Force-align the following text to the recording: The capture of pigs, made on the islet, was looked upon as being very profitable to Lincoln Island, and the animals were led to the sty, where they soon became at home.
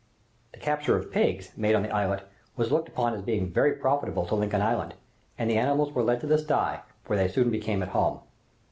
The 0.51 0.59
capture 0.59 0.97
of 0.97 1.11
pigs, 1.11 1.51
made 1.55 1.75
on 1.75 1.83
the 1.83 1.91
islet, 1.95 2.27
was 2.57 2.71
looked 2.71 2.87
upon 2.87 3.13
as 3.13 3.21
being 3.21 3.51
very 3.53 3.73
profitable 3.73 4.25
to 4.25 4.33
Lincoln 4.33 4.63
Island, 4.63 4.95
and 5.37 5.47
the 5.47 5.57
animals 5.59 5.91
were 5.91 6.01
led 6.01 6.21
to 6.21 6.25
the 6.25 6.39
sty, 6.39 6.81
where 7.05 7.19
they 7.19 7.27
soon 7.27 7.51
became 7.51 7.83
at 7.83 7.89
home. 7.89 8.21